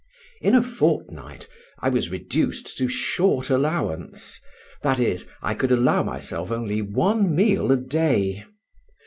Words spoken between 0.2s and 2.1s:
In a fortnight I was